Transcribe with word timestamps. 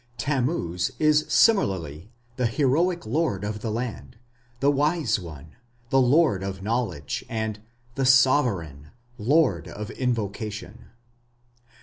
Tammuz 0.17 0.89
is 0.97 1.25
similarly 1.29 2.09
"the 2.35 2.47
heroic 2.47 3.05
lord 3.05 3.43
of 3.43 3.59
the 3.61 3.69
land", 3.69 4.17
the 4.59 4.71
"wise 4.71 5.19
one", 5.19 5.51
the 5.91 6.01
"lord 6.01 6.41
of 6.41 6.63
knowledge", 6.63 7.23
and 7.29 7.59
"the 7.93 8.05
sovereign, 8.07 8.89
lord 9.19 9.67
of 9.67 9.91
invocation". 9.91 10.85